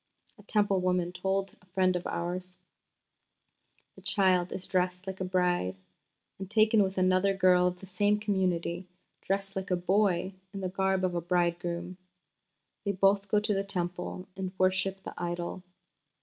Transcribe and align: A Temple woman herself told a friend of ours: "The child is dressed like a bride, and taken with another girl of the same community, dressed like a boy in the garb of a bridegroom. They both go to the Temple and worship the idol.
A 0.39 0.41
Temple 0.41 0.79
woman 0.81 1.09
herself 1.09 1.21
told 1.51 1.55
a 1.61 1.67
friend 1.67 1.95
of 1.95 2.07
ours: 2.07 2.57
"The 3.93 4.01
child 4.01 4.51
is 4.51 4.65
dressed 4.65 5.05
like 5.05 5.21
a 5.21 5.23
bride, 5.23 5.75
and 6.39 6.49
taken 6.49 6.81
with 6.81 6.97
another 6.97 7.35
girl 7.37 7.67
of 7.67 7.81
the 7.81 7.85
same 7.85 8.19
community, 8.19 8.87
dressed 9.21 9.55
like 9.55 9.69
a 9.69 9.75
boy 9.75 10.33
in 10.55 10.61
the 10.61 10.69
garb 10.69 11.03
of 11.03 11.13
a 11.13 11.21
bridegroom. 11.21 11.97
They 12.83 12.93
both 12.93 13.27
go 13.27 13.39
to 13.41 13.53
the 13.53 13.63
Temple 13.63 14.27
and 14.35 14.51
worship 14.57 15.03
the 15.03 15.13
idol. 15.19 15.61